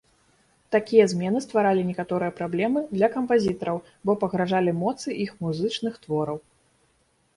[0.75, 3.77] Такія змены стваралі некаторыя праблемы для кампазітараў,
[4.11, 6.37] бо пагражалі моцы іх музычных твораў.